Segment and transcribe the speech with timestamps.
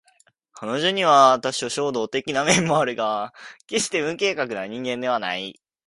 [0.53, 3.35] 彼女には多少衝動的な面もあるが
[3.67, 5.61] 決して無計画な人間ではない